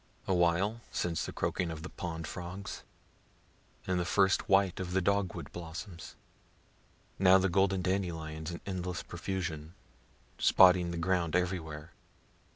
A 0.27 0.33
while 0.33 0.81
since 0.91 1.27
the 1.27 1.31
croaking 1.31 1.69
of 1.69 1.83
the 1.83 1.89
pond 1.89 2.25
frogs 2.25 2.81
and 3.85 3.99
the 3.99 4.03
first 4.03 4.49
white 4.49 4.79
of 4.79 4.93
the 4.93 4.99
dog 4.99 5.35
wood 5.35 5.51
blossoms. 5.51 6.15
Now 7.19 7.37
the 7.37 7.49
golden 7.49 7.83
dandelions 7.83 8.49
in 8.49 8.61
endless 8.65 9.03
profusion, 9.03 9.75
spotting 10.39 10.89
the 10.89 10.97
ground 10.97 11.35
everywhere. 11.35 11.91